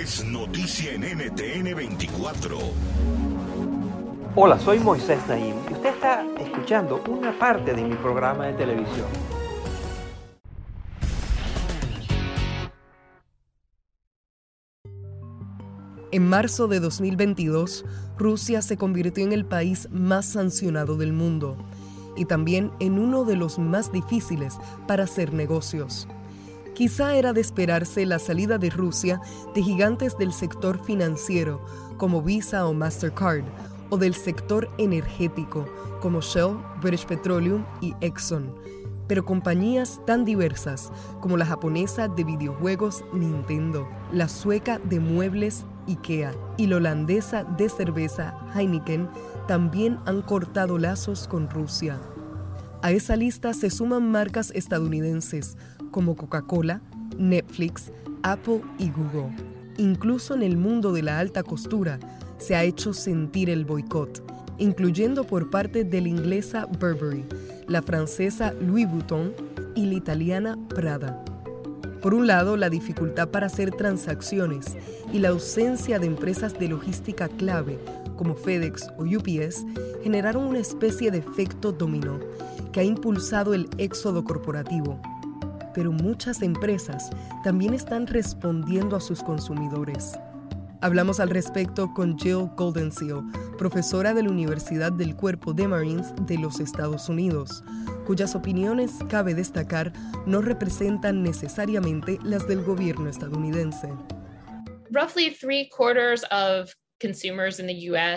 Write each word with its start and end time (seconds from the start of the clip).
Es 0.00 0.24
noticia 0.24 0.94
en 0.94 1.02
NTN 1.02 1.76
24. 1.76 2.56
Hola, 4.34 4.58
soy 4.58 4.78
Moisés 4.78 5.18
Naim 5.28 5.54
y 5.68 5.74
usted 5.74 5.90
está 5.90 6.24
escuchando 6.38 7.02
una 7.06 7.38
parte 7.38 7.74
de 7.74 7.84
mi 7.84 7.94
programa 7.96 8.46
de 8.46 8.54
televisión. 8.54 9.06
En 16.12 16.26
marzo 16.26 16.66
de 16.66 16.80
2022, 16.80 17.84
Rusia 18.16 18.62
se 18.62 18.78
convirtió 18.78 19.22
en 19.22 19.32
el 19.32 19.44
país 19.44 19.86
más 19.90 20.24
sancionado 20.24 20.96
del 20.96 21.12
mundo 21.12 21.58
y 22.16 22.24
también 22.24 22.70
en 22.80 22.98
uno 22.98 23.24
de 23.24 23.36
los 23.36 23.58
más 23.58 23.92
difíciles 23.92 24.56
para 24.86 25.04
hacer 25.04 25.34
negocios. 25.34 26.08
Quizá 26.74 27.14
era 27.14 27.32
de 27.32 27.40
esperarse 27.40 28.06
la 28.06 28.18
salida 28.18 28.58
de 28.58 28.70
Rusia 28.70 29.20
de 29.54 29.62
gigantes 29.62 30.16
del 30.16 30.32
sector 30.32 30.82
financiero 30.82 31.60
como 31.98 32.22
Visa 32.22 32.66
o 32.66 32.72
Mastercard, 32.72 33.44
o 33.90 33.98
del 33.98 34.14
sector 34.14 34.70
energético 34.78 35.68
como 36.00 36.20
Shell, 36.20 36.56
British 36.80 37.06
Petroleum 37.06 37.64
y 37.80 37.94
Exxon, 38.00 38.54
pero 39.06 39.24
compañías 39.24 40.00
tan 40.06 40.24
diversas 40.24 40.90
como 41.20 41.36
la 41.36 41.44
japonesa 41.44 42.08
de 42.08 42.24
videojuegos 42.24 43.04
Nintendo, 43.12 43.86
la 44.12 44.28
sueca 44.28 44.78
de 44.78 45.00
muebles 45.00 45.66
IKEA 45.88 46.32
y 46.56 46.68
la 46.68 46.76
holandesa 46.76 47.44
de 47.44 47.68
cerveza 47.68 48.34
Heineken 48.54 49.10
también 49.46 49.98
han 50.06 50.22
cortado 50.22 50.78
lazos 50.78 51.26
con 51.26 51.50
Rusia. 51.50 52.00
A 52.82 52.92
esa 52.92 53.16
lista 53.16 53.52
se 53.52 53.68
suman 53.68 54.10
marcas 54.10 54.52
estadounidenses 54.54 55.56
como 55.90 56.16
Coca-Cola, 56.16 56.80
Netflix, 57.18 57.92
Apple 58.22 58.62
y 58.78 58.90
Google. 58.90 59.34
Incluso 59.76 60.34
en 60.34 60.42
el 60.42 60.56
mundo 60.56 60.92
de 60.92 61.02
la 61.02 61.18
alta 61.18 61.42
costura 61.42 61.98
se 62.38 62.54
ha 62.56 62.64
hecho 62.64 62.92
sentir 62.92 63.50
el 63.50 63.64
boicot, 63.64 64.22
incluyendo 64.58 65.24
por 65.24 65.50
parte 65.50 65.84
de 65.84 66.00
la 66.00 66.08
inglesa 66.08 66.66
Burberry, 66.66 67.24
la 67.66 67.82
francesa 67.82 68.52
Louis 68.60 68.90
Vuitton 68.90 69.32
y 69.74 69.86
la 69.86 69.94
italiana 69.94 70.58
Prada. 70.68 71.24
Por 72.02 72.14
un 72.14 72.26
lado, 72.26 72.56
la 72.56 72.70
dificultad 72.70 73.28
para 73.28 73.46
hacer 73.46 73.72
transacciones 73.72 74.76
y 75.12 75.18
la 75.18 75.28
ausencia 75.28 75.98
de 75.98 76.06
empresas 76.06 76.58
de 76.58 76.68
logística 76.68 77.28
clave 77.28 77.78
como 78.20 78.34
FedEx 78.34 78.86
o 78.98 79.04
UPS 79.04 79.64
generaron 80.02 80.44
una 80.44 80.58
especie 80.58 81.10
de 81.10 81.18
efecto 81.18 81.72
dominó 81.72 82.20
que 82.70 82.80
ha 82.80 82.84
impulsado 82.84 83.54
el 83.54 83.68
éxodo 83.78 84.24
corporativo. 84.24 85.00
Pero 85.74 85.92
muchas 85.92 86.42
empresas 86.42 87.10
también 87.44 87.74
están 87.74 88.06
respondiendo 88.06 88.96
a 88.96 89.00
sus 89.00 89.22
consumidores. 89.22 90.18
Hablamos 90.82 91.20
al 91.20 91.28
respecto 91.28 91.92
con 91.92 92.18
Jill 92.18 92.48
Goldenseal, 92.56 93.22
profesora 93.58 94.14
de 94.14 94.22
la 94.22 94.30
Universidad 94.30 94.90
del 94.90 95.14
Cuerpo 95.14 95.52
de 95.52 95.68
Marines 95.68 96.14
de 96.22 96.38
los 96.38 96.58
Estados 96.58 97.10
Unidos, 97.10 97.62
cuyas 98.06 98.34
opiniones, 98.34 98.92
cabe 99.10 99.34
destacar, 99.34 99.92
no 100.26 100.40
representan 100.40 101.22
necesariamente 101.22 102.18
las 102.24 102.48
del 102.48 102.62
gobierno 102.62 103.10
estadounidense. 103.10 103.88
Roughly 104.90 105.36
three 105.38 105.68
quarters 105.68 106.24
of 106.32 106.74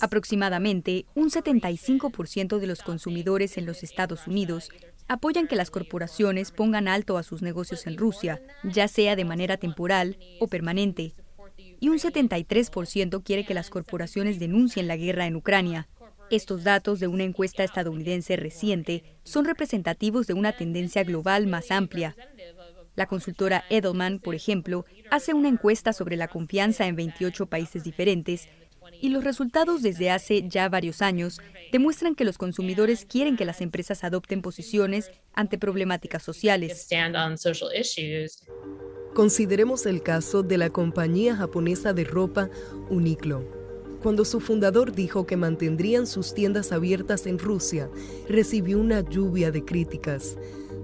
Aproximadamente 0.00 1.06
un 1.14 1.30
75% 1.30 2.58
de 2.58 2.66
los 2.68 2.82
consumidores 2.82 3.58
en 3.58 3.66
los 3.66 3.82
Estados 3.82 4.28
Unidos 4.28 4.68
apoyan 5.08 5.48
que 5.48 5.56
las 5.56 5.70
corporaciones 5.70 6.52
pongan 6.52 6.86
alto 6.86 7.16
a 7.16 7.22
sus 7.22 7.42
negocios 7.42 7.86
en 7.86 7.96
Rusia, 7.96 8.40
ya 8.62 8.86
sea 8.88 9.16
de 9.16 9.24
manera 9.24 9.56
temporal 9.56 10.18
o 10.38 10.46
permanente. 10.46 11.14
Y 11.80 11.88
un 11.88 11.98
73% 11.98 13.22
quiere 13.22 13.44
que 13.44 13.54
las 13.54 13.70
corporaciones 13.70 14.38
denuncien 14.38 14.86
la 14.86 14.96
guerra 14.96 15.26
en 15.26 15.36
Ucrania. 15.36 15.88
Estos 16.30 16.62
datos 16.62 17.00
de 17.00 17.06
una 17.06 17.24
encuesta 17.24 17.64
estadounidense 17.64 18.36
reciente 18.36 19.02
son 19.24 19.46
representativos 19.46 20.26
de 20.26 20.34
una 20.34 20.52
tendencia 20.52 21.02
global 21.02 21.46
más 21.46 21.70
amplia. 21.70 22.14
La 22.96 23.06
consultora 23.06 23.64
Edelman, 23.70 24.18
por 24.18 24.34
ejemplo, 24.34 24.84
hace 25.10 25.32
una 25.32 25.48
encuesta 25.48 25.92
sobre 25.92 26.16
la 26.16 26.28
confianza 26.28 26.86
en 26.86 26.96
28 26.96 27.46
países 27.46 27.84
diferentes 27.84 28.48
y 29.00 29.10
los 29.10 29.24
resultados 29.24 29.82
desde 29.82 30.10
hace 30.10 30.48
ya 30.48 30.68
varios 30.68 31.02
años 31.02 31.40
demuestran 31.72 32.14
que 32.14 32.24
los 32.24 32.38
consumidores 32.38 33.04
quieren 33.04 33.36
que 33.36 33.44
las 33.44 33.60
empresas 33.60 34.04
adopten 34.04 34.42
posiciones 34.42 35.10
ante 35.34 35.58
problemáticas 35.58 36.22
sociales. 36.22 36.88
Consideremos 39.14 39.86
el 39.86 40.02
caso 40.02 40.42
de 40.42 40.58
la 40.58 40.70
compañía 40.70 41.36
japonesa 41.36 41.92
de 41.92 42.04
ropa 42.04 42.50
Uniqlo. 42.88 43.44
Cuando 44.02 44.24
su 44.24 44.38
fundador 44.38 44.92
dijo 44.92 45.26
que 45.26 45.36
mantendrían 45.36 46.06
sus 46.06 46.32
tiendas 46.32 46.70
abiertas 46.70 47.26
en 47.26 47.38
Rusia, 47.38 47.90
recibió 48.28 48.78
una 48.78 49.00
lluvia 49.00 49.50
de 49.50 49.64
críticas. 49.64 50.38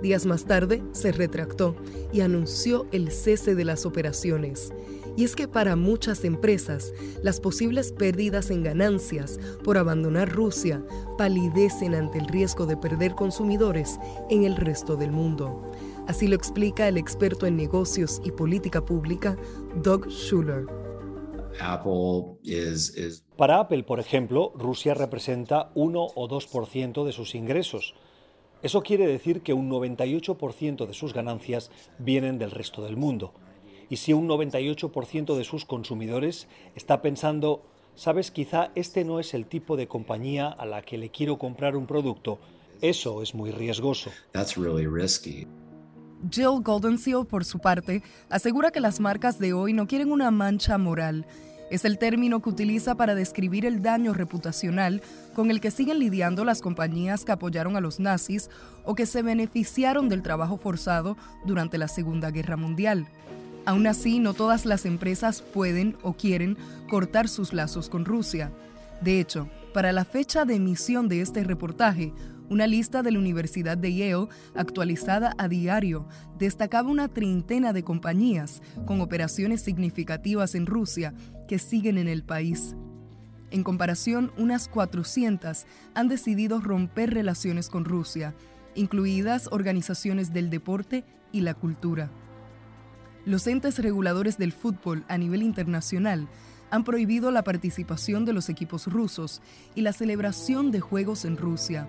Días 0.00 0.26
más 0.26 0.44
tarde 0.44 0.82
se 0.92 1.10
retractó 1.10 1.74
y 2.12 2.20
anunció 2.20 2.86
el 2.92 3.10
cese 3.10 3.56
de 3.56 3.64
las 3.64 3.84
operaciones. 3.84 4.72
Y 5.20 5.24
es 5.24 5.36
que 5.36 5.48
para 5.48 5.76
muchas 5.76 6.24
empresas, 6.24 6.94
las 7.22 7.40
posibles 7.40 7.92
pérdidas 7.92 8.50
en 8.50 8.62
ganancias 8.62 9.38
por 9.62 9.76
abandonar 9.76 10.30
Rusia 10.30 10.82
palidecen 11.18 11.94
ante 11.94 12.16
el 12.16 12.26
riesgo 12.26 12.64
de 12.64 12.78
perder 12.78 13.14
consumidores 13.14 14.00
en 14.30 14.44
el 14.44 14.56
resto 14.56 14.96
del 14.96 15.12
mundo. 15.12 15.70
Así 16.08 16.26
lo 16.26 16.36
explica 16.36 16.88
el 16.88 16.96
experto 16.96 17.44
en 17.44 17.58
negocios 17.58 18.22
y 18.24 18.30
política 18.30 18.82
pública, 18.82 19.36
Doug 19.82 20.08
Schuller. 20.08 20.64
Para 23.36 23.60
Apple, 23.60 23.82
por 23.82 24.00
ejemplo, 24.00 24.54
Rusia 24.56 24.94
representa 24.94 25.70
1 25.74 26.02
o 26.14 26.28
2% 26.30 27.04
de 27.04 27.12
sus 27.12 27.34
ingresos. 27.34 27.94
Eso 28.62 28.82
quiere 28.82 29.06
decir 29.06 29.42
que 29.42 29.52
un 29.52 29.68
98% 29.70 30.86
de 30.86 30.94
sus 30.94 31.12
ganancias 31.12 31.70
vienen 31.98 32.38
del 32.38 32.52
resto 32.52 32.82
del 32.82 32.96
mundo. 32.96 33.34
Y 33.90 33.96
si 33.96 34.12
un 34.12 34.28
98% 34.28 35.36
de 35.36 35.44
sus 35.44 35.64
consumidores 35.66 36.46
está 36.76 37.02
pensando, 37.02 37.62
sabes, 37.96 38.30
quizá 38.30 38.70
este 38.76 39.04
no 39.04 39.18
es 39.18 39.34
el 39.34 39.46
tipo 39.46 39.76
de 39.76 39.88
compañía 39.88 40.48
a 40.48 40.64
la 40.64 40.80
que 40.80 40.96
le 40.96 41.10
quiero 41.10 41.38
comprar 41.38 41.76
un 41.76 41.86
producto, 41.86 42.38
eso 42.80 43.20
es 43.20 43.34
muy 43.34 43.50
riesgoso. 43.50 44.10
Jill 46.30 46.62
Goldenseal, 46.62 47.26
por 47.26 47.44
su 47.44 47.58
parte, 47.58 48.02
asegura 48.28 48.70
que 48.70 48.80
las 48.80 49.00
marcas 49.00 49.38
de 49.38 49.52
hoy 49.52 49.72
no 49.72 49.86
quieren 49.88 50.12
una 50.12 50.30
mancha 50.30 50.78
moral. 50.78 51.26
Es 51.70 51.84
el 51.84 51.98
término 51.98 52.40
que 52.42 52.50
utiliza 52.50 52.94
para 52.94 53.14
describir 53.14 53.64
el 53.64 53.82
daño 53.82 54.12
reputacional 54.12 55.02
con 55.34 55.50
el 55.50 55.60
que 55.60 55.70
siguen 55.70 55.98
lidiando 55.98 56.44
las 56.44 56.60
compañías 56.60 57.24
que 57.24 57.32
apoyaron 57.32 57.76
a 57.76 57.80
los 57.80 58.00
nazis 58.00 58.50
o 58.84 58.94
que 58.94 59.06
se 59.06 59.22
beneficiaron 59.22 60.08
del 60.08 60.22
trabajo 60.22 60.58
forzado 60.58 61.16
durante 61.44 61.78
la 61.78 61.88
Segunda 61.88 62.30
Guerra 62.30 62.56
Mundial. 62.56 63.08
Aún 63.70 63.86
así, 63.86 64.18
no 64.18 64.34
todas 64.34 64.66
las 64.66 64.84
empresas 64.84 65.42
pueden 65.42 65.96
o 66.02 66.14
quieren 66.14 66.56
cortar 66.88 67.28
sus 67.28 67.52
lazos 67.52 67.88
con 67.88 68.04
Rusia. 68.04 68.50
De 69.00 69.20
hecho, 69.20 69.48
para 69.72 69.92
la 69.92 70.04
fecha 70.04 70.44
de 70.44 70.56
emisión 70.56 71.08
de 71.08 71.20
este 71.20 71.44
reportaje, 71.44 72.12
Una 72.48 72.66
lista 72.66 73.04
de 73.04 73.12
la 73.12 73.20
Universidad 73.20 73.78
de 73.78 73.94
Yale, 73.94 74.26
actualizada 74.56 75.36
a 75.38 75.46
diario, 75.46 76.08
destacaba 76.36 76.90
una 76.90 77.06
treintena 77.06 77.72
de 77.72 77.84
compañías 77.84 78.60
con 78.86 79.00
operaciones 79.00 79.60
significativas 79.62 80.56
en 80.56 80.66
Rusia 80.66 81.14
que 81.46 81.60
siguen 81.60 81.96
en 81.96 82.08
el 82.08 82.24
país. 82.24 82.74
En 83.52 83.62
comparación, 83.62 84.32
unas 84.36 84.66
400 84.66 85.64
han 85.94 86.08
decidido 86.08 86.60
romper 86.60 87.14
relaciones 87.14 87.68
con 87.68 87.84
Rusia, 87.84 88.34
incluidas 88.74 89.48
organizaciones 89.52 90.32
del 90.32 90.50
deporte 90.50 91.04
y 91.30 91.42
la 91.42 91.54
cultura. 91.54 92.10
Los 93.26 93.46
entes 93.46 93.78
reguladores 93.78 94.38
del 94.38 94.52
fútbol 94.52 95.04
a 95.08 95.18
nivel 95.18 95.42
internacional 95.42 96.26
han 96.70 96.84
prohibido 96.84 97.30
la 97.30 97.44
participación 97.44 98.24
de 98.24 98.32
los 98.32 98.48
equipos 98.48 98.86
rusos 98.86 99.42
y 99.74 99.82
la 99.82 99.92
celebración 99.92 100.70
de 100.70 100.80
juegos 100.80 101.26
en 101.26 101.36
Rusia. 101.36 101.86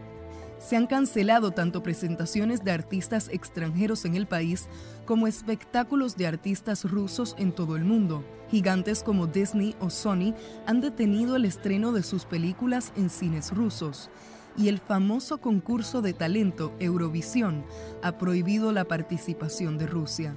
Se 0.59 0.75
han 0.75 0.87
cancelado 0.87 1.51
tanto 1.51 1.81
presentaciones 1.81 2.63
de 2.63 2.71
artistas 2.71 3.29
extranjeros 3.29 4.05
en 4.05 4.15
el 4.15 4.27
país 4.27 4.67
como 5.05 5.25
espectáculos 5.25 6.17
de 6.17 6.27
artistas 6.27 6.83
rusos 6.83 7.33
en 7.39 7.51
todo 7.53 7.77
el 7.77 7.85
mundo. 7.85 8.25
Gigantes 8.49 9.01
como 9.01 9.25
Disney 9.25 9.75
o 9.79 9.89
Sony 9.89 10.35
han 10.67 10.81
detenido 10.81 11.37
el 11.37 11.45
estreno 11.45 11.93
de 11.93 12.03
sus 12.03 12.25
películas 12.25 12.91
en 12.97 13.09
cines 13.09 13.51
rusos 13.55 14.09
y 14.57 14.67
el 14.67 14.79
famoso 14.79 15.39
concurso 15.39 16.01
de 16.01 16.13
talento 16.13 16.73
Eurovisión 16.79 17.63
ha 18.03 18.17
prohibido 18.17 18.71
la 18.73 18.83
participación 18.83 19.77
de 19.77 19.87
Rusia. 19.87 20.35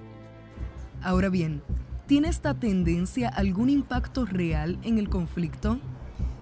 Ahora 1.04 1.28
bien, 1.28 1.60
¿tiene 2.06 2.28
esta 2.28 2.54
tendencia 2.54 3.28
algún 3.28 3.68
impacto 3.68 4.24
real 4.24 4.78
en 4.84 4.96
el 4.96 5.10
conflicto? 5.10 5.78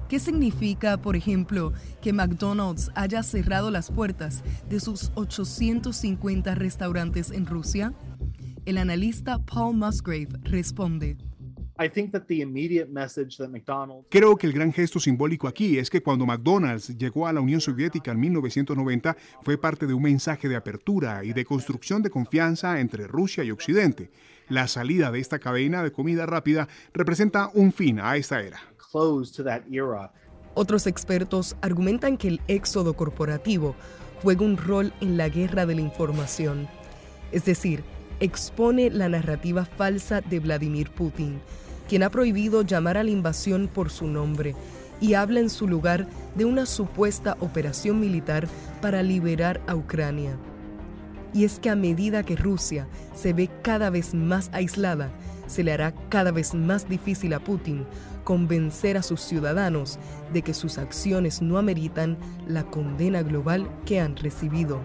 ¿Qué 0.09 0.21
significa, 0.21 0.99
por 0.99 1.17
ejemplo, 1.17 1.73
que 2.01 2.13
McDonald's 2.13 2.93
haya 2.95 3.25
cerrado 3.25 3.73
las 3.73 3.91
puertas 3.91 4.45
de 4.71 4.79
sus 4.79 5.11
850 5.17 6.55
restaurantes 6.55 7.33
en 7.33 7.47
Rusia? 7.47 7.93
El 8.65 8.79
analista 8.79 9.41
Paul 9.41 9.79
Musgrave 9.79 10.29
responde. 10.45 11.17
Creo 14.11 14.37
que 14.37 14.47
el 14.47 14.53
gran 14.53 14.73
gesto 14.73 15.01
simbólico 15.01 15.49
aquí 15.49 15.79
es 15.79 15.91
que 15.91 16.03
cuando 16.03 16.27
McDonald's 16.27 16.97
llegó 16.97 17.27
a 17.27 17.33
la 17.33 17.41
Unión 17.41 17.61
Soviética 17.61 18.13
en 18.13 18.21
1990 18.21 19.17
fue 19.43 19.59
parte 19.59 19.87
de 19.87 19.95
un 19.95 20.03
mensaje 20.03 20.49
de 20.49 20.57
apertura 20.57 21.25
y 21.25 21.33
de 21.33 21.45
construcción 21.45 22.03
de 22.03 22.11
confianza 22.11 22.81
entre 22.81 23.07
Rusia 23.07 23.45
y 23.45 23.51
Occidente. 23.51 24.11
La 24.49 24.69
salida 24.69 25.11
de 25.11 25.21
esta 25.21 25.39
cadena 25.39 25.83
de 25.83 25.93
comida 25.93 26.27
rápida 26.27 26.69
representa 26.93 27.51
un 27.55 27.73
fin 27.73 28.01
a 28.01 28.17
esta 28.17 28.43
era. 28.43 28.61
Otros 30.55 30.87
expertos 30.87 31.57
argumentan 31.63 32.19
que 32.19 32.29
el 32.29 32.41
éxodo 32.47 32.95
corporativo 32.95 33.75
juega 34.23 34.45
un 34.45 34.57
rol 34.57 34.93
en 35.01 35.17
la 35.17 35.29
guerra 35.29 35.67
de 35.67 35.75
la 35.75 35.81
información, 35.81 36.69
es 37.33 37.45
decir, 37.45 37.83
expone 38.21 38.91
la 38.91 39.09
narrativa 39.09 39.65
falsa 39.65 40.21
de 40.21 40.39
Vladimir 40.39 40.91
Putin, 40.91 41.41
quien 41.93 42.05
ha 42.05 42.11
prohibido 42.11 42.63
llamar 42.63 42.97
a 42.97 43.05
la 43.05 43.11
invasión 43.11 43.69
por 43.69 43.91
su 43.91 44.07
nombre 44.07 44.55
y 44.99 45.13
habla 45.13 45.41
en 45.41 45.51
su 45.51 45.69
lugar 45.69 46.07
de 46.35 46.47
una 46.47 46.65
supuesta 46.65 47.37
operación 47.41 48.01
militar 48.01 48.49
para 48.81 49.03
liberar 49.03 49.61
a 49.67 49.75
Ucrania. 49.75 50.39
Y 51.35 51.45
es 51.45 51.59
que 51.61 51.69
a 51.69 51.77
medida 51.77 52.23
que 52.23 52.35
Rusia 52.35 52.89
se 53.15 53.35
ve 53.35 53.51
cada 53.61 53.91
vez 53.91 54.15
más 54.15 54.49
aislada, 54.55 55.11
se 55.47 55.63
le 55.63 55.71
hará 55.71 55.93
cada 56.09 56.31
vez 56.31 56.55
más 56.55 56.89
difícil 56.89 57.35
a 57.35 57.41
Putin 57.41 57.85
convencer 58.25 58.97
a 58.97 59.03
sus 59.03 59.21
ciudadanos 59.21 59.99
de 60.33 60.41
que 60.41 60.55
sus 60.55 60.79
acciones 60.79 61.43
no 61.43 61.59
ameritan 61.59 62.17
la 62.49 62.65
condena 62.65 63.23
global 63.23 63.69
que 63.85 64.01
han 64.01 64.17
recibido. 64.17 64.81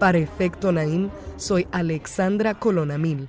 Para 0.00 0.18
Efecto 0.18 0.72
Naim, 0.72 1.10
soy 1.36 1.68
Alexandra 1.70 2.58
Colonamil. 2.58 3.28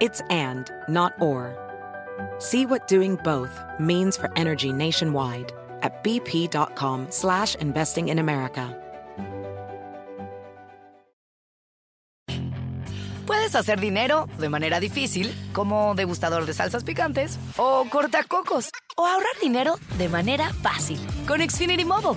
It's 0.00 0.20
and, 0.28 0.70
not 0.88 1.14
or. 1.20 1.56
See 2.38 2.66
what 2.66 2.86
doing 2.86 3.16
both 3.24 3.64
means 3.80 4.16
for 4.16 4.30
energy 4.36 4.72
nationwide 4.72 5.52
at 5.82 6.02
bp.com 6.04 7.06
slash 7.10 7.54
investing 7.56 8.08
in 8.08 8.18
America. 8.18 8.74
Puedes 13.26 13.56
hacer 13.56 13.80
dinero 13.80 14.28
de 14.38 14.48
manera 14.48 14.78
difícil, 14.78 15.34
como 15.52 15.94
degustador 15.96 16.46
de 16.46 16.52
salsas 16.52 16.84
picantes, 16.84 17.38
o 17.56 17.84
cortacocos, 17.90 18.70
o 18.96 19.04
ahorrar 19.04 19.40
dinero 19.42 19.78
de 19.98 20.08
manera 20.08 20.52
fácil 20.62 20.98
con 21.26 21.40
Xfinity 21.40 21.84
Mobile. 21.84 22.16